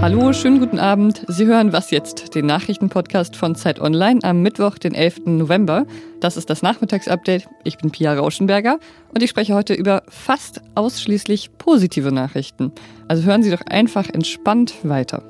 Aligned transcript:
Hallo, 0.00 0.32
schönen 0.32 0.60
guten 0.60 0.78
Abend. 0.78 1.24
Sie 1.26 1.46
hören 1.46 1.72
Was 1.72 1.90
jetzt, 1.90 2.36
den 2.36 2.46
Nachrichtenpodcast 2.46 3.34
von 3.34 3.56
Zeit 3.56 3.80
Online 3.80 4.20
am 4.22 4.40
Mittwoch, 4.42 4.78
den 4.78 4.94
11. 4.94 5.22
November. 5.24 5.84
Das 6.20 6.36
ist 6.36 6.48
das 6.48 6.62
Nachmittagsupdate. 6.62 7.48
Ich 7.64 7.76
bin 7.78 7.90
Pia 7.90 8.14
Rauschenberger 8.14 8.78
und 9.12 9.20
ich 9.20 9.30
spreche 9.30 9.56
heute 9.56 9.74
über 9.74 10.04
fast 10.06 10.62
ausschließlich 10.76 11.58
positive 11.58 12.12
Nachrichten. 12.12 12.70
Also 13.08 13.24
hören 13.24 13.42
Sie 13.42 13.50
doch 13.50 13.66
einfach 13.66 14.08
entspannt 14.08 14.76
weiter. 14.84 15.24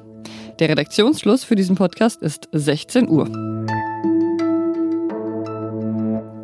Der 0.58 0.68
Redaktionsschluss 0.68 1.44
für 1.44 1.56
diesen 1.56 1.76
Podcast 1.76 2.20
ist 2.20 2.50
16 2.52 3.08
Uhr. 3.08 3.57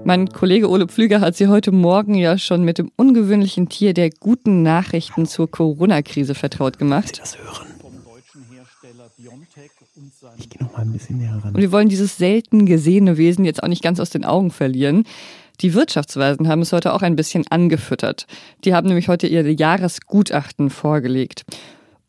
Mein 0.06 0.28
Kollege 0.28 0.68
Ole 0.68 0.86
Pflüger 0.86 1.20
hat 1.20 1.34
Sie 1.34 1.48
heute 1.48 1.72
Morgen 1.72 2.14
ja 2.14 2.36
schon 2.36 2.62
mit 2.62 2.76
dem 2.76 2.90
ungewöhnlichen 2.96 3.70
Tier 3.70 3.94
der 3.94 4.10
guten 4.10 4.62
Nachrichten 4.62 5.24
zur 5.26 5.50
Corona-Krise 5.50 6.34
vertraut 6.34 6.78
gemacht. 6.78 7.16
Sie 7.16 7.20
das 7.20 7.38
hören? 7.38 7.74
Ich 10.38 10.50
gehe 10.50 10.62
noch 10.62 10.72
mal 10.72 10.82
ein 10.82 10.92
bisschen 10.92 11.18
näher 11.18 11.40
ran. 11.42 11.54
Und 11.54 11.60
wir 11.60 11.72
wollen 11.72 11.88
dieses 11.88 12.16
selten 12.18 12.66
gesehene 12.66 13.16
Wesen 13.16 13.44
jetzt 13.44 13.62
auch 13.62 13.68
nicht 13.68 13.82
ganz 13.82 14.00
aus 14.00 14.10
den 14.10 14.24
Augen 14.24 14.50
verlieren. 14.50 15.04
Die 15.60 15.72
Wirtschaftsweisen 15.72 16.48
haben 16.48 16.62
es 16.62 16.72
heute 16.72 16.92
auch 16.92 17.02
ein 17.02 17.16
bisschen 17.16 17.46
angefüttert. 17.48 18.26
Die 18.64 18.74
haben 18.74 18.88
nämlich 18.88 19.08
heute 19.08 19.26
ihre 19.26 19.50
Jahresgutachten 19.50 20.68
vorgelegt. 20.68 21.44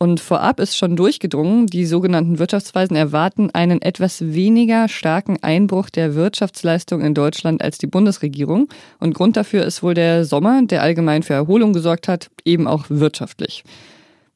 Und 0.05 0.19
vorab 0.19 0.59
ist 0.59 0.77
schon 0.77 0.95
durchgedrungen, 0.95 1.65
die 1.65 1.87
sogenannten 1.87 2.37
Wirtschaftsweisen 2.37 2.95
erwarten 2.95 3.49
einen 3.55 3.81
etwas 3.81 4.21
weniger 4.21 4.87
starken 4.87 5.41
Einbruch 5.41 5.89
der 5.89 6.13
Wirtschaftsleistung 6.13 7.01
in 7.01 7.15
Deutschland 7.15 7.63
als 7.63 7.79
die 7.79 7.87
Bundesregierung. 7.87 8.69
Und 8.99 9.15
Grund 9.15 9.35
dafür 9.35 9.65
ist 9.65 9.81
wohl 9.81 9.95
der 9.95 10.23
Sommer, 10.23 10.61
der 10.63 10.83
allgemein 10.83 11.23
für 11.23 11.33
Erholung 11.33 11.73
gesorgt 11.73 12.07
hat, 12.07 12.29
eben 12.45 12.67
auch 12.67 12.85
wirtschaftlich. 12.89 13.63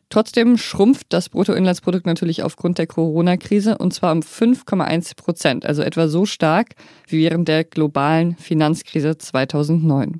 Trotzdem 0.09 0.57
schrumpft 0.57 1.05
das 1.09 1.29
Bruttoinlandsprodukt 1.29 2.07
natürlich 2.07 2.41
aufgrund 2.41 2.79
der 2.79 2.87
Corona-Krise 2.87 3.77
und 3.77 3.93
zwar 3.93 4.11
um 4.11 4.21
5,1 4.21 5.15
Prozent, 5.17 5.67
also 5.67 5.83
etwa 5.83 6.07
so 6.07 6.25
stark 6.25 6.69
wie 7.07 7.19
während 7.19 7.47
der 7.47 7.63
globalen 7.63 8.35
Finanzkrise 8.37 9.19
2009. 9.19 10.19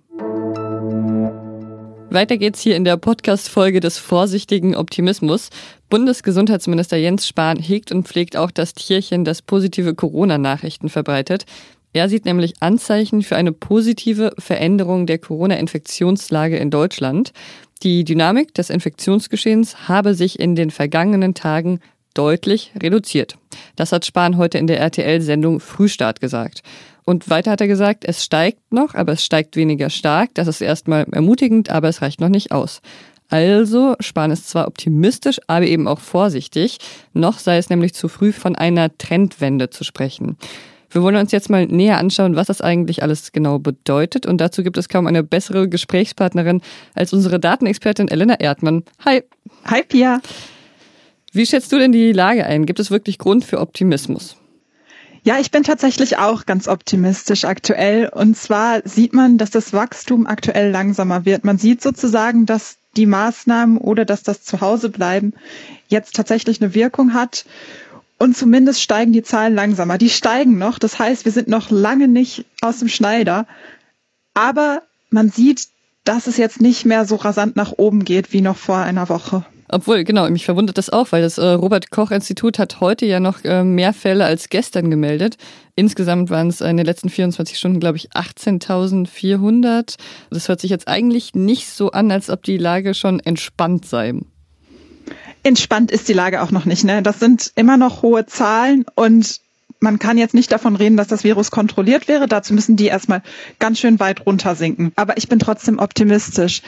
Weiter 2.11 2.37
geht's 2.37 2.61
hier 2.61 2.75
in 2.75 2.85
der 2.85 2.97
Podcast-Folge 2.97 3.81
des 3.81 3.99
vorsichtigen 3.99 4.75
Optimismus. 4.75 5.49
Bundesgesundheitsminister 5.89 6.97
Jens 6.97 7.27
Spahn 7.27 7.59
hegt 7.59 7.91
und 7.91 8.07
pflegt 8.07 8.35
auch 8.35 8.49
das 8.49 8.73
Tierchen, 8.73 9.25
das 9.25 9.43
positive 9.43 9.93
Corona-Nachrichten 9.93 10.89
verbreitet. 10.89 11.45
Er 11.93 12.09
sieht 12.09 12.25
nämlich 12.25 12.61
Anzeichen 12.61 13.21
für 13.21 13.35
eine 13.35 13.51
positive 13.51 14.33
Veränderung 14.39 15.05
der 15.05 15.19
Corona-Infektionslage 15.19 16.57
in 16.57 16.71
Deutschland. 16.71 17.31
Die 17.83 18.03
Dynamik 18.05 18.55
des 18.55 18.71
Infektionsgeschehens 18.71 19.87
habe 19.87 20.15
sich 20.15 20.39
in 20.39 20.55
den 20.55 20.71
vergangenen 20.71 21.35
Tagen 21.35 21.79
deutlich 22.13 22.71
reduziert. 22.81 23.37
Das 23.75 23.91
hat 23.91 24.05
Spahn 24.05 24.37
heute 24.37 24.57
in 24.57 24.67
der 24.67 24.79
RTL-Sendung 24.79 25.59
Frühstart 25.59 26.21
gesagt. 26.21 26.61
Und 27.05 27.29
weiter 27.29 27.51
hat 27.51 27.61
er 27.61 27.67
gesagt, 27.67 28.05
es 28.05 28.23
steigt 28.23 28.71
noch, 28.71 28.93
aber 28.93 29.13
es 29.13 29.25
steigt 29.25 29.55
weniger 29.55 29.89
stark. 29.89 30.29
Das 30.35 30.47
ist 30.47 30.61
erstmal 30.61 31.05
ermutigend, 31.11 31.69
aber 31.69 31.87
es 31.87 32.01
reicht 32.01 32.21
noch 32.21 32.29
nicht 32.29 32.51
aus. 32.51 32.81
Also, 33.29 33.95
Spahn 33.99 34.31
ist 34.31 34.49
zwar 34.49 34.67
optimistisch, 34.67 35.39
aber 35.47 35.65
eben 35.65 35.87
auch 35.87 35.99
vorsichtig. 35.99 36.77
Noch 37.13 37.39
sei 37.39 37.57
es 37.57 37.69
nämlich 37.69 37.93
zu 37.93 38.07
früh 38.07 38.31
von 38.31 38.55
einer 38.55 38.95
Trendwende 38.97 39.69
zu 39.69 39.83
sprechen. 39.83 40.37
Wir 40.91 41.03
wollen 41.03 41.15
uns 41.15 41.31
jetzt 41.31 41.49
mal 41.49 41.67
näher 41.67 41.99
anschauen, 41.99 42.35
was 42.35 42.47
das 42.47 42.61
eigentlich 42.61 43.03
alles 43.03 43.31
genau 43.31 43.59
bedeutet. 43.59 44.25
Und 44.25 44.41
dazu 44.41 44.63
gibt 44.63 44.77
es 44.77 44.89
kaum 44.89 45.05
eine 45.05 45.23
bessere 45.23 45.69
Gesprächspartnerin 45.69 46.61
als 46.95 47.13
unsere 47.13 47.39
Datenexpertin 47.39 48.07
Elena 48.07 48.39
Erdmann. 48.39 48.83
Hi. 49.05 49.23
Hi, 49.65 49.83
Pia. 49.83 50.21
Wie 51.31 51.45
schätzt 51.45 51.71
du 51.71 51.77
denn 51.77 51.91
die 51.91 52.11
Lage 52.11 52.45
ein? 52.45 52.65
Gibt 52.65 52.79
es 52.79 52.91
wirklich 52.91 53.17
Grund 53.17 53.45
für 53.45 53.59
Optimismus? 53.59 54.35
Ja, 55.23 55.37
ich 55.39 55.51
bin 55.51 55.63
tatsächlich 55.63 56.17
auch 56.17 56.45
ganz 56.45 56.67
optimistisch 56.67 57.45
aktuell. 57.45 58.09
Und 58.09 58.37
zwar 58.37 58.81
sieht 58.87 59.13
man, 59.13 59.37
dass 59.37 59.51
das 59.51 59.73
Wachstum 59.73 60.25
aktuell 60.25 60.71
langsamer 60.71 61.25
wird. 61.25 61.43
Man 61.43 61.57
sieht 61.57 61.81
sozusagen, 61.81 62.45
dass 62.45 62.77
die 62.95 63.05
Maßnahmen 63.05 63.77
oder 63.77 64.05
dass 64.05 64.23
das 64.23 64.43
Zuhausebleiben 64.43 65.33
jetzt 65.87 66.15
tatsächlich 66.15 66.61
eine 66.61 66.73
Wirkung 66.73 67.13
hat. 67.13 67.45
Und 68.17 68.35
zumindest 68.35 68.81
steigen 68.81 69.13
die 69.13 69.23
Zahlen 69.23 69.55
langsamer. 69.55 69.97
Die 69.97 70.09
steigen 70.09 70.57
noch. 70.57 70.79
Das 70.79 70.99
heißt, 70.99 71.25
wir 71.25 71.31
sind 71.31 71.47
noch 71.47 71.69
lange 71.69 72.07
nicht 72.07 72.45
aus 72.61 72.79
dem 72.79 72.89
Schneider. 72.89 73.45
Aber 74.33 74.83
man 75.09 75.29
sieht, 75.29 75.67
dass 76.09 76.25
es 76.25 76.37
jetzt 76.37 76.59
nicht 76.59 76.87
mehr 76.87 77.05
so 77.05 77.17
rasant 77.17 77.55
nach 77.55 77.73
oben 77.77 78.03
geht 78.03 78.33
wie 78.33 78.41
noch 78.41 78.57
vor 78.57 78.77
einer 78.77 79.09
Woche. 79.09 79.45
Obwohl, 79.71 80.03
genau, 80.03 80.27
mich 80.31 80.43
verwundert 80.43 80.79
das 80.79 80.89
auch, 80.89 81.11
weil 81.11 81.21
das 81.21 81.37
äh, 81.37 81.45
Robert-Koch-Institut 81.45 82.57
hat 82.57 82.81
heute 82.81 83.05
ja 83.05 83.19
noch 83.19 83.43
äh, 83.43 83.63
mehr 83.63 83.93
Fälle 83.93 84.25
als 84.25 84.49
gestern 84.49 84.89
gemeldet. 84.89 85.37
Insgesamt 85.75 86.31
waren 86.31 86.47
es 86.47 86.61
in 86.61 86.77
den 86.77 86.85
letzten 86.87 87.09
24 87.09 87.59
Stunden, 87.59 87.79
glaube 87.79 87.97
ich, 87.97 88.09
18.400. 88.13 89.97
Das 90.31 90.49
hört 90.49 90.61
sich 90.61 90.71
jetzt 90.71 90.87
eigentlich 90.87 91.35
nicht 91.35 91.69
so 91.69 91.91
an, 91.91 92.09
als 92.09 92.31
ob 92.31 92.41
die 92.41 92.57
Lage 92.57 92.95
schon 92.95 93.19
entspannt 93.19 93.85
sei 93.85 94.15
entspannt 95.41 95.89
ist 95.89 96.09
die 96.09 96.13
Lage 96.13 96.41
auch 96.41 96.51
noch 96.51 96.65
nicht. 96.65 96.83
Ne? 96.83 97.01
Das 97.01 97.19
sind 97.19 97.53
immer 97.55 97.77
noch 97.77 98.01
hohe 98.01 98.25
Zahlen 98.25 98.85
und 98.95 99.39
man 99.79 99.99
kann 99.99 100.17
jetzt 100.17 100.33
nicht 100.33 100.51
davon 100.51 100.75
reden, 100.75 100.97
dass 100.97 101.07
das 101.07 101.23
Virus 101.23 101.51
kontrolliert 101.51 102.07
wäre. 102.07 102.27
Dazu 102.27 102.53
müssen 102.53 102.75
die 102.75 102.87
erstmal 102.87 103.21
ganz 103.59 103.79
schön 103.79 103.99
weit 103.99 104.25
runtersinken. 104.25 104.91
Aber 104.95 105.17
ich 105.17 105.29
bin 105.29 105.39
trotzdem 105.39 105.79
optimistisch. 105.79 106.61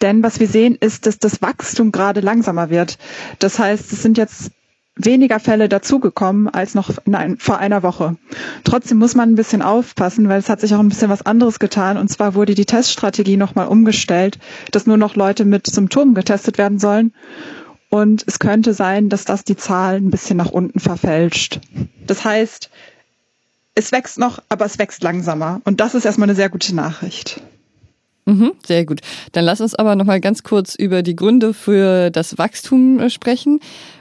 Denn 0.00 0.22
was 0.22 0.40
wir 0.40 0.48
sehen, 0.48 0.76
ist, 0.78 1.06
dass 1.06 1.18
das 1.18 1.42
Wachstum 1.42 1.92
gerade 1.92 2.20
langsamer 2.20 2.70
wird. 2.70 2.98
Das 3.38 3.58
heißt, 3.58 3.92
es 3.92 4.02
sind 4.02 4.18
jetzt 4.18 4.50
weniger 4.98 5.38
Fälle 5.38 5.68
dazugekommen 5.68 6.48
als 6.48 6.74
noch 6.74 6.90
nein, 7.04 7.36
vor 7.38 7.58
einer 7.58 7.82
Woche. 7.82 8.16
Trotzdem 8.64 8.98
muss 8.98 9.14
man 9.14 9.30
ein 9.30 9.36
bisschen 9.36 9.62
aufpassen, 9.62 10.28
weil 10.28 10.40
es 10.40 10.48
hat 10.48 10.60
sich 10.60 10.74
auch 10.74 10.80
ein 10.80 10.88
bisschen 10.88 11.10
was 11.10 11.24
anderes 11.24 11.58
getan. 11.58 11.96
Und 11.96 12.08
zwar 12.08 12.34
wurde 12.34 12.54
die 12.54 12.66
Teststrategie 12.66 13.36
nochmal 13.36 13.68
umgestellt, 13.68 14.38
dass 14.72 14.86
nur 14.86 14.96
noch 14.96 15.14
Leute 15.14 15.44
mit 15.44 15.66
Symptomen 15.68 16.14
getestet 16.14 16.58
werden 16.58 16.78
sollen. 16.78 17.12
Und 17.90 18.24
es 18.26 18.38
könnte 18.38 18.74
sein, 18.74 19.08
dass 19.08 19.24
das 19.24 19.44
die 19.44 19.56
Zahl 19.56 19.96
ein 19.96 20.10
bisschen 20.10 20.36
nach 20.36 20.50
unten 20.50 20.80
verfälscht. 20.80 21.60
Das 22.08 22.24
heißt, 22.24 22.68
es 23.76 23.92
wächst 23.92 24.18
noch, 24.18 24.42
aber 24.48 24.64
es 24.64 24.78
wächst 24.80 25.04
langsamer. 25.04 25.60
Und 25.64 25.78
das 25.80 25.94
ist 25.94 26.04
erstmal 26.04 26.28
eine 26.28 26.34
sehr 26.34 26.48
gute 26.48 26.74
Nachricht. 26.74 27.40
Mhm, 28.26 28.52
sehr 28.66 28.84
gut. 28.84 29.00
Dann 29.32 29.44
lass 29.44 29.60
uns 29.60 29.74
aber 29.74 29.94
noch 29.94 30.04
mal 30.04 30.20
ganz 30.20 30.42
kurz 30.42 30.74
über 30.74 31.02
die 31.02 31.16
Gründe 31.16 31.54
für 31.54 32.10
das 32.10 32.36
Wachstum 32.36 32.98
äh, 32.98 33.08
sprechen. 33.08 33.60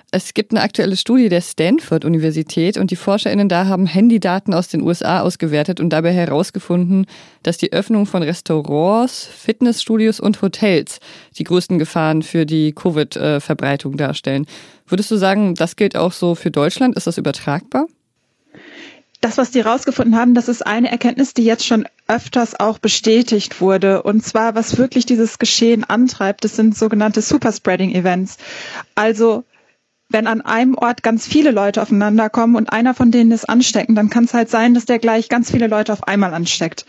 Es 0.10 0.34
gibt 0.34 0.52
eine 0.52 0.62
aktuelle 0.62 0.96
Studie 0.96 1.28
der 1.28 1.42
Stanford-Universität 1.42 2.78
und 2.78 2.92
die 2.92 2.96
ForscherInnen 2.96 3.50
da 3.50 3.68
haben 3.68 3.86
Handydaten 3.86 4.54
aus 4.54 4.70
den 4.70 4.82
USA 4.82 5.20
ausgewertet 5.20 5.82
und 5.82 5.90
dabei 5.90 6.14
herausgefunden, 6.14 7.06
dass 7.44 7.58
die 7.58 7.74
Öffnung 7.74 8.06
von 8.06 8.24
Restaurants, 8.24 9.26
Fitnessstudios 9.26 10.22
und 10.22 10.42
Hotels 10.42 11.00
die 11.38 11.44
größten 11.44 11.78
Gefahren 11.78 12.22
für 12.22 12.46
die 12.46 12.72
Covid-Verbreitung 12.72 13.98
darstellen. 13.98 14.46
Würdest 14.88 15.12
du 15.12 15.18
sagen, 15.18 15.56
das 15.56 15.76
gilt 15.76 15.98
auch 15.98 16.14
so 16.14 16.36
für 16.36 16.52
Deutschland? 16.52 16.96
Ist 16.96 17.08
das 17.08 17.18
übertragbar? 17.18 17.88
Das, 19.22 19.38
was 19.38 19.52
die 19.52 19.64
herausgefunden 19.64 20.16
haben, 20.16 20.34
das 20.34 20.48
ist 20.48 20.66
eine 20.66 20.92
Erkenntnis, 20.92 21.34
die 21.34 21.44
jetzt 21.44 21.66
schon 21.66 21.88
öfters 22.08 22.60
auch 22.60 22.78
bestätigt 22.78 23.62
wurde. 23.62 24.04
Und 24.04 24.24
zwar, 24.24 24.56
was 24.56 24.78
wirklich 24.78 25.06
dieses 25.06 25.40
Geschehen 25.40 25.84
antreibt, 25.84 26.44
das 26.44 26.56
sind 26.56 26.78
sogenannte 26.78 27.22
Superspreading-Events. 27.22 28.38
Also 28.96 29.44
wenn 30.10 30.28
an 30.28 30.42
einem 30.42 30.76
Ort 30.76 31.04
ganz 31.04 31.28
viele 31.28 31.52
Leute 31.52 31.82
aufeinander 31.82 32.30
kommen 32.30 32.56
und 32.56 32.72
einer 32.72 32.94
von 32.94 33.12
denen 33.12 33.32
ist 33.32 33.50
anstecken, 33.50 33.96
dann 33.96 34.10
kann 34.10 34.24
es 34.24 34.34
halt 34.34 34.50
sein, 34.50 34.74
dass 34.74 34.86
der 34.86 35.00
gleich 35.00 35.30
ganz 35.30 35.52
viele 35.52 35.68
Leute 35.68 35.92
auf 35.94 36.08
einmal 36.08 36.34
ansteckt. 36.34 36.86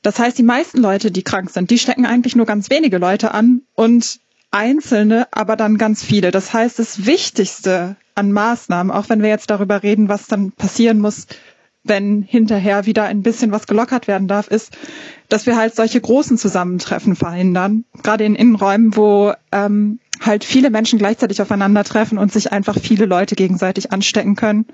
Das 0.00 0.18
heißt, 0.18 0.38
die 0.38 0.42
meisten 0.42 0.78
Leute, 0.78 1.10
die 1.10 1.22
krank 1.22 1.50
sind, 1.50 1.70
die 1.70 1.78
stecken 1.78 2.06
eigentlich 2.06 2.34
nur 2.34 2.46
ganz 2.46 2.70
wenige 2.70 2.98
Leute 2.98 3.34
an 3.34 3.62
und 3.74 4.20
einzelne, 4.52 5.26
aber 5.32 5.56
dann 5.56 5.78
ganz 5.78 6.04
viele. 6.04 6.30
Das 6.30 6.52
heißt, 6.52 6.78
das 6.78 7.06
Wichtigste 7.06 7.96
an 8.14 8.30
Maßnahmen, 8.32 8.92
auch 8.92 9.08
wenn 9.08 9.22
wir 9.22 9.28
jetzt 9.28 9.50
darüber 9.50 9.82
reden, 9.82 10.08
was 10.08 10.26
dann 10.26 10.52
passieren 10.52 10.98
muss, 10.98 11.26
wenn 11.84 12.22
hinterher 12.22 12.86
wieder 12.86 13.04
ein 13.04 13.22
bisschen 13.22 13.50
was 13.50 13.66
gelockert 13.66 14.06
werden 14.06 14.28
darf, 14.28 14.48
ist, 14.48 14.76
dass 15.28 15.46
wir 15.46 15.56
halt 15.56 15.74
solche 15.74 16.00
großen 16.00 16.38
Zusammentreffen 16.38 17.16
verhindern, 17.16 17.84
gerade 18.02 18.24
in 18.24 18.36
Innenräumen, 18.36 18.94
wo 18.96 19.32
ähm, 19.50 19.98
halt 20.20 20.44
viele 20.44 20.70
Menschen 20.70 20.98
gleichzeitig 20.98 21.42
aufeinandertreffen 21.42 22.18
und 22.18 22.32
sich 22.32 22.52
einfach 22.52 22.78
viele 22.78 23.06
Leute 23.06 23.34
gegenseitig 23.34 23.90
anstecken 23.90 24.36
können 24.36 24.66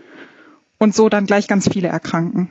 und 0.78 0.94
so 0.94 1.08
dann 1.08 1.24
gleich 1.26 1.48
ganz 1.48 1.68
viele 1.72 1.88
erkranken. 1.88 2.50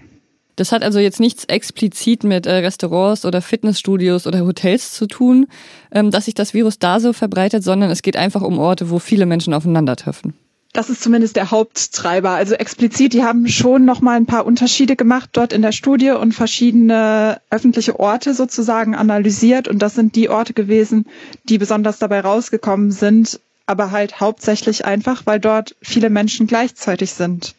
Das 0.57 0.71
hat 0.71 0.83
also 0.83 0.99
jetzt 0.99 1.19
nichts 1.19 1.45
explizit 1.45 2.23
mit 2.23 2.47
äh, 2.47 2.51
Restaurants 2.51 3.25
oder 3.25 3.41
Fitnessstudios 3.41 4.25
oder 4.25 4.41
Hotels 4.41 4.91
zu 4.91 5.05
tun, 5.05 5.47
ähm, 5.91 6.11
dass 6.11 6.25
sich 6.25 6.33
das 6.33 6.53
Virus 6.53 6.79
da 6.79 6.99
so 6.99 7.13
verbreitet, 7.13 7.63
sondern 7.63 7.91
es 7.91 8.01
geht 8.01 8.17
einfach 8.17 8.41
um 8.41 8.57
Orte, 8.57 8.89
wo 8.89 8.99
viele 8.99 9.27
Menschen 9.27 9.53
aufeinandertreffen. 9.53 10.33
Das 10.73 10.89
ist 10.89 11.01
zumindest 11.01 11.35
der 11.35 11.51
Haupttreiber. 11.51 12.31
Also 12.31 12.55
explizit, 12.55 13.13
die 13.13 13.23
haben 13.23 13.47
schon 13.47 13.85
noch 13.85 14.01
mal 14.01 14.17
ein 14.17 14.25
paar 14.25 14.45
Unterschiede 14.45 14.95
gemacht 14.95 15.29
dort 15.33 15.53
in 15.53 15.61
der 15.61 15.71
Studie 15.71 16.11
und 16.11 16.33
verschiedene 16.33 17.39
öffentliche 17.51 17.99
Orte 17.99 18.33
sozusagen 18.33 18.95
analysiert. 18.95 19.67
Und 19.67 19.79
das 19.79 19.93
sind 19.93 20.15
die 20.15 20.29
Orte 20.29 20.53
gewesen, 20.53 21.05
die 21.47 21.59
besonders 21.59 21.99
dabei 21.99 22.21
rausgekommen 22.21 22.91
sind, 22.91 23.39
aber 23.67 23.91
halt 23.91 24.19
hauptsächlich 24.19 24.85
einfach, 24.85 25.23
weil 25.25 25.39
dort 25.39 25.75
viele 25.81 26.09
Menschen 26.09 26.47
gleichzeitig 26.47 27.13
sind. 27.13 27.53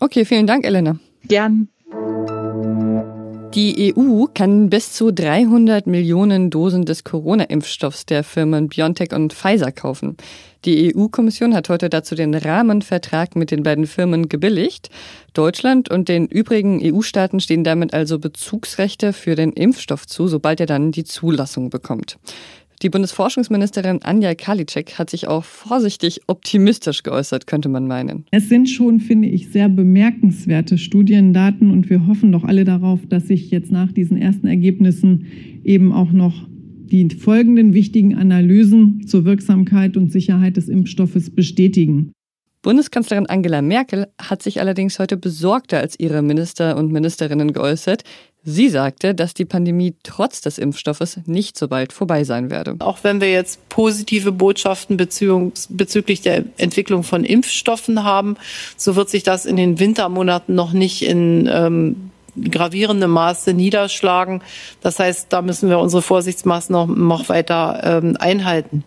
Okay, 0.00 0.24
vielen 0.24 0.46
Dank, 0.46 0.64
Elena. 0.64 0.98
Gern. 1.26 1.68
Die 3.54 3.94
EU 3.96 4.24
kann 4.34 4.68
bis 4.68 4.94
zu 4.94 5.12
300 5.12 5.86
Millionen 5.86 6.50
Dosen 6.50 6.86
des 6.86 7.04
Corona-Impfstoffs 7.04 8.04
der 8.04 8.24
Firmen 8.24 8.68
BioNTech 8.68 9.12
und 9.12 9.32
Pfizer 9.32 9.70
kaufen. 9.70 10.16
Die 10.64 10.92
EU-Kommission 10.92 11.54
hat 11.54 11.68
heute 11.68 11.88
dazu 11.88 12.16
den 12.16 12.34
Rahmenvertrag 12.34 13.36
mit 13.36 13.52
den 13.52 13.62
beiden 13.62 13.86
Firmen 13.86 14.28
gebilligt. 14.28 14.90
Deutschland 15.34 15.88
und 15.88 16.08
den 16.08 16.26
übrigen 16.26 16.80
EU-Staaten 16.82 17.38
stehen 17.38 17.62
damit 17.62 17.94
also 17.94 18.18
Bezugsrechte 18.18 19.12
für 19.12 19.36
den 19.36 19.52
Impfstoff 19.52 20.04
zu, 20.04 20.26
sobald 20.26 20.58
er 20.58 20.66
dann 20.66 20.90
die 20.90 21.04
Zulassung 21.04 21.70
bekommt. 21.70 22.18
Die 22.84 22.90
Bundesforschungsministerin 22.90 24.02
Anja 24.02 24.34
Karliczek 24.34 24.98
hat 24.98 25.08
sich 25.08 25.26
auch 25.26 25.42
vorsichtig 25.42 26.20
optimistisch 26.26 27.02
geäußert, 27.02 27.46
könnte 27.46 27.70
man 27.70 27.86
meinen. 27.86 28.26
Es 28.30 28.50
sind 28.50 28.68
schon, 28.68 29.00
finde 29.00 29.26
ich, 29.26 29.48
sehr 29.48 29.70
bemerkenswerte 29.70 30.76
Studiendaten 30.76 31.70
und 31.70 31.88
wir 31.88 32.06
hoffen 32.06 32.30
doch 32.30 32.44
alle 32.44 32.64
darauf, 32.64 33.00
dass 33.08 33.28
sich 33.28 33.50
jetzt 33.50 33.72
nach 33.72 33.90
diesen 33.90 34.18
ersten 34.18 34.46
Ergebnissen 34.46 35.24
eben 35.64 35.92
auch 35.92 36.12
noch 36.12 36.46
die 36.92 37.08
folgenden 37.08 37.72
wichtigen 37.72 38.16
Analysen 38.16 39.06
zur 39.06 39.24
Wirksamkeit 39.24 39.96
und 39.96 40.12
Sicherheit 40.12 40.58
des 40.58 40.68
Impfstoffes 40.68 41.30
bestätigen. 41.30 42.12
Bundeskanzlerin 42.64 43.26
Angela 43.26 43.60
Merkel 43.60 44.08
hat 44.18 44.42
sich 44.42 44.58
allerdings 44.58 44.98
heute 44.98 45.18
besorgter 45.18 45.78
als 45.80 46.00
ihre 46.00 46.22
Minister 46.22 46.78
und 46.78 46.90
Ministerinnen 46.90 47.52
geäußert. 47.52 48.04
Sie 48.42 48.70
sagte, 48.70 49.14
dass 49.14 49.34
die 49.34 49.44
Pandemie 49.44 49.94
trotz 50.02 50.40
des 50.40 50.56
Impfstoffes 50.56 51.20
nicht 51.26 51.58
so 51.58 51.68
bald 51.68 51.92
vorbei 51.92 52.24
sein 52.24 52.50
werde. 52.50 52.76
Auch 52.78 52.98
wenn 53.02 53.20
wir 53.20 53.30
jetzt 53.30 53.68
positive 53.68 54.32
Botschaften 54.32 54.96
bezüglich 54.96 56.22
der 56.22 56.44
Entwicklung 56.56 57.02
von 57.02 57.24
Impfstoffen 57.24 58.02
haben, 58.02 58.36
so 58.78 58.96
wird 58.96 59.10
sich 59.10 59.22
das 59.22 59.44
in 59.44 59.56
den 59.56 59.78
Wintermonaten 59.78 60.54
noch 60.54 60.72
nicht 60.72 61.02
in 61.02 61.46
ähm, 61.52 62.10
gravierendem 62.50 63.10
Maße 63.10 63.52
niederschlagen. 63.52 64.42
Das 64.80 64.98
heißt, 64.98 65.30
da 65.30 65.42
müssen 65.42 65.68
wir 65.68 65.78
unsere 65.80 66.00
Vorsichtsmaßnahmen 66.00 67.06
noch 67.06 67.28
weiter 67.28 68.00
ähm, 68.02 68.16
einhalten. 68.18 68.84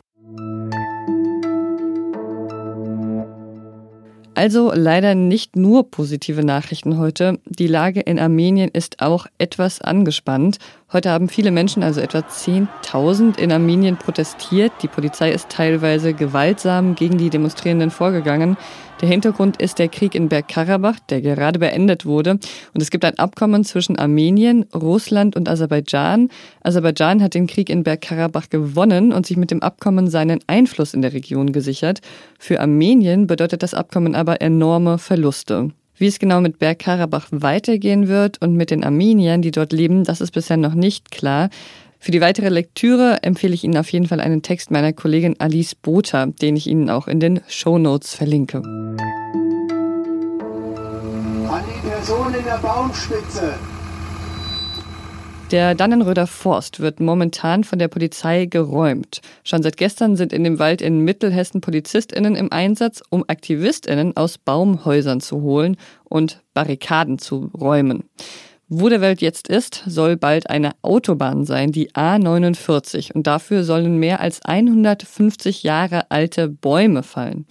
Also 4.38 4.72
leider 4.72 5.16
nicht 5.16 5.56
nur 5.56 5.90
positive 5.90 6.46
Nachrichten 6.46 7.00
heute. 7.00 7.40
Die 7.48 7.66
Lage 7.66 8.02
in 8.02 8.20
Armenien 8.20 8.70
ist 8.70 9.02
auch 9.02 9.26
etwas 9.40 9.82
angespannt. 9.82 10.60
Heute 10.94 11.10
haben 11.10 11.28
viele 11.28 11.50
Menschen, 11.50 11.82
also 11.82 12.02
etwa 12.02 12.20
10.000 12.20 13.40
in 13.40 13.52
Armenien 13.52 13.98
protestiert. 13.98 14.72
Die 14.84 14.88
Polizei 14.88 15.32
ist 15.32 15.50
teilweise 15.50 16.14
gewaltsam 16.14 16.94
gegen 16.94 17.18
die 17.18 17.32
Demonstrierenden 17.32 17.90
vorgegangen. 17.90 18.58
Der 19.00 19.10
Hintergrund 19.10 19.62
ist 19.62 19.78
der 19.78 19.90
Krieg 19.90 20.16
in 20.16 20.28
Bergkarabach, 20.28 21.00
der 21.10 21.22
gerade 21.22 21.60
beendet 21.60 22.08
wurde. 22.08 22.32
Und 22.32 22.82
es 22.82 22.90
gibt 22.90 23.06
ein 23.06 23.20
Abkommen 23.20 23.64
zwischen 23.64 24.00
Armenien, 24.00 24.66
Russland 24.74 25.36
und 25.36 25.48
Aserbaidschan. 25.48 26.30
Aserbaidschan 26.64 27.22
hat 27.22 27.36
den 27.36 27.46
Krieg 27.46 27.70
in 27.70 27.84
Bergkarabach 27.84 28.50
gewonnen 28.50 29.14
und 29.14 29.28
sich 29.28 29.38
mit 29.38 29.52
dem 29.52 29.62
Abkommen 29.62 30.10
seinen 30.10 30.40
Einfluss 30.48 30.96
in 30.96 31.04
der 31.04 31.14
Region 31.14 31.52
gesichert. 31.52 32.02
Für 32.40 32.60
Armenien 32.60 33.28
bedeutet 33.28 33.62
das 33.62 33.76
Abkommen 33.76 34.16
aber 34.16 34.42
enorme 34.42 34.98
Verluste. 34.98 35.70
Wie 36.00 36.08
es 36.08 36.18
genau 36.18 36.42
mit 36.42 36.58
Bergkarabach 36.58 37.28
weitergehen 37.30 38.08
wird 38.08 38.42
und 38.42 38.56
mit 38.56 38.72
den 38.72 38.84
Armeniern, 38.84 39.44
die 39.44 39.52
dort 39.52 39.74
leben, 39.74 40.06
das 40.06 40.22
ist 40.22 40.32
bisher 40.32 40.58
noch 40.58 40.74
nicht 40.74 41.12
klar. 41.12 41.50
Für 42.08 42.12
die 42.12 42.22
weitere 42.22 42.48
Lektüre 42.48 43.22
empfehle 43.22 43.54
ich 43.54 43.66
Ihnen 43.66 43.76
auf 43.76 43.92
jeden 43.92 44.08
Fall 44.08 44.22
einen 44.22 44.42
Text 44.42 44.72
meiner 44.72 44.94
Kollegin 44.94 45.36
Alice 45.40 45.76
Botha, 45.76 46.28
den 46.28 46.56
ich 46.56 46.66
Ihnen 46.66 46.90
auch 46.90 47.10
in 47.10 47.20
den 47.20 47.42
Show 47.50 47.78
Notes 47.78 48.16
verlinke. 48.16 48.60
An 48.60 48.96
die 51.68 51.86
Person 51.86 52.34
in 52.34 52.46
der 52.46 52.60
Baumspitze. 52.60 53.56
Der 55.52 55.76
Dannenröder 55.76 56.28
Forst 56.28 56.80
wird 56.80 57.02
momentan 57.02 57.66
von 57.66 57.78
der 57.78 57.90
Polizei 57.90 58.46
geräumt. 58.46 59.20
Schon 59.44 59.62
seit 59.62 59.76
gestern 59.76 60.16
sind 60.16 60.32
in 60.32 60.46
dem 60.46 60.60
Wald 60.60 60.82
in 60.82 61.02
Mittelhessen 61.02 61.60
PolizistInnen 61.60 62.38
im 62.38 62.54
Einsatz, 62.54 63.04
um 63.10 63.26
AktivistInnen 63.28 64.16
aus 64.16 64.38
Baumhäusern 64.38 65.20
zu 65.20 65.42
holen 65.42 65.76
und 66.06 66.42
Barrikaden 66.54 67.20
zu 67.20 67.52
räumen. 67.54 68.06
Wo 68.70 68.90
der 68.90 69.00
Welt 69.00 69.22
jetzt 69.22 69.48
ist, 69.48 69.82
soll 69.88 70.18
bald 70.18 70.50
eine 70.50 70.72
Autobahn 70.82 71.46
sein, 71.46 71.72
die 71.72 71.92
A49. 71.92 73.14
Und 73.14 73.26
dafür 73.26 73.64
sollen 73.64 73.96
mehr 73.96 74.20
als 74.20 74.44
150 74.44 75.64
Jahre 75.64 76.12
alte 76.12 76.50
Bäume 76.50 77.02
fallen. 77.02 77.46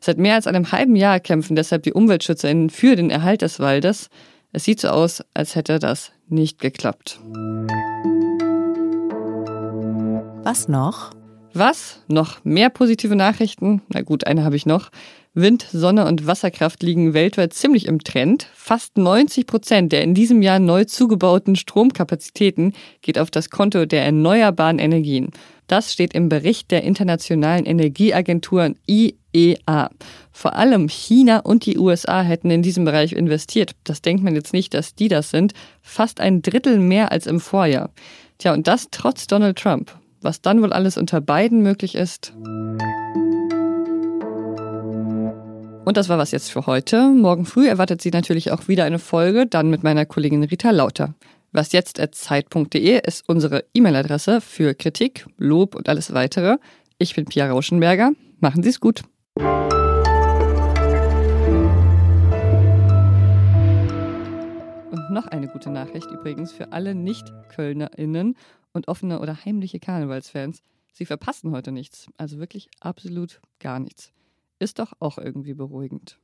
Seit 0.00 0.18
mehr 0.18 0.34
als 0.34 0.46
einem 0.46 0.70
halben 0.70 0.96
Jahr 0.96 1.18
kämpfen 1.18 1.56
deshalb 1.56 1.84
die 1.84 1.94
UmweltschützerInnen 1.94 2.68
für 2.68 2.94
den 2.94 3.08
Erhalt 3.08 3.40
des 3.40 3.58
Waldes. 3.58 4.10
Es 4.52 4.64
sieht 4.64 4.80
so 4.80 4.88
aus, 4.88 5.24
als 5.32 5.54
hätte 5.54 5.78
das 5.78 6.12
nicht 6.28 6.58
geklappt. 6.58 7.18
Was 10.42 10.68
noch? 10.68 11.12
Was? 11.54 12.02
Noch 12.06 12.44
mehr 12.44 12.68
positive 12.68 13.16
Nachrichten? 13.16 13.80
Na 13.88 14.02
gut, 14.02 14.26
eine 14.26 14.44
habe 14.44 14.56
ich 14.56 14.66
noch. 14.66 14.90
Wind, 15.32 15.64
Sonne 15.70 16.06
und 16.06 16.26
Wasserkraft 16.26 16.82
liegen 16.82 17.14
weltweit 17.14 17.52
ziemlich 17.52 17.86
im 17.86 18.02
Trend. 18.02 18.48
Fast 18.52 18.98
90 18.98 19.46
Prozent 19.46 19.92
der 19.92 20.02
in 20.02 20.12
diesem 20.12 20.42
Jahr 20.42 20.58
neu 20.58 20.84
zugebauten 20.86 21.54
Stromkapazitäten 21.54 22.72
geht 23.00 23.16
auf 23.16 23.30
das 23.30 23.48
Konto 23.48 23.86
der 23.86 24.04
erneuerbaren 24.04 24.80
Energien. 24.80 25.30
Das 25.68 25.92
steht 25.92 26.14
im 26.14 26.28
Bericht 26.28 26.72
der 26.72 26.82
Internationalen 26.82 27.64
Energieagentur 27.64 28.74
IEA. 28.88 29.90
Vor 30.32 30.56
allem 30.56 30.88
China 30.88 31.38
und 31.38 31.64
die 31.64 31.78
USA 31.78 32.22
hätten 32.22 32.50
in 32.50 32.62
diesem 32.62 32.84
Bereich 32.84 33.12
investiert. 33.12 33.76
Das 33.84 34.02
denkt 34.02 34.24
man 34.24 34.34
jetzt 34.34 34.52
nicht, 34.52 34.74
dass 34.74 34.96
die 34.96 35.06
das 35.06 35.30
sind. 35.30 35.52
Fast 35.80 36.20
ein 36.20 36.42
Drittel 36.42 36.80
mehr 36.80 37.12
als 37.12 37.28
im 37.28 37.38
Vorjahr. 37.38 37.90
Tja, 38.38 38.52
und 38.52 38.66
das 38.66 38.88
trotz 38.90 39.28
Donald 39.28 39.56
Trump. 39.56 39.96
Was 40.22 40.42
dann 40.42 40.60
wohl 40.60 40.72
alles 40.72 40.96
unter 40.96 41.20
beiden 41.20 41.62
möglich 41.62 41.94
ist. 41.94 42.32
Und 45.84 45.96
das 45.96 46.08
war 46.10 46.18
was 46.18 46.30
jetzt 46.30 46.50
für 46.50 46.66
heute. 46.66 47.08
Morgen 47.08 47.46
früh 47.46 47.66
erwartet 47.66 48.02
Sie 48.02 48.10
natürlich 48.10 48.52
auch 48.52 48.68
wieder 48.68 48.84
eine 48.84 48.98
Folge, 48.98 49.46
dann 49.46 49.70
mit 49.70 49.82
meiner 49.82 50.04
Kollegin 50.04 50.44
Rita 50.44 50.70
Lauter. 50.70 51.14
Was 51.52 51.72
jetzt 51.72 52.00
zeit.de 52.12 53.00
ist 53.04 53.28
unsere 53.28 53.64
E-Mail-Adresse 53.72 54.40
für 54.42 54.74
Kritik, 54.74 55.26
Lob 55.38 55.74
und 55.74 55.88
alles 55.88 56.12
weitere. 56.12 56.58
Ich 56.98 57.16
bin 57.16 57.24
Pia 57.24 57.50
Rauschenberger. 57.50 58.12
Machen 58.40 58.62
Sie 58.62 58.68
es 58.68 58.78
gut. 58.78 59.02
Und 64.90 65.10
noch 65.10 65.26
eine 65.28 65.48
gute 65.48 65.70
Nachricht 65.70 66.10
übrigens 66.10 66.52
für 66.52 66.72
alle 66.72 66.94
Nicht-KölnerInnen 66.94 68.36
und 68.74 68.86
offene 68.86 69.18
oder 69.18 69.44
heimliche 69.46 69.80
Karnevalsfans. 69.80 70.62
Sie 70.92 71.06
verpassen 71.06 71.52
heute 71.52 71.72
nichts. 71.72 72.06
Also 72.18 72.38
wirklich 72.38 72.68
absolut 72.80 73.40
gar 73.58 73.80
nichts. 73.80 74.12
Ist 74.60 74.78
doch 74.78 74.92
auch 75.00 75.16
irgendwie 75.16 75.54
beruhigend. 75.54 76.20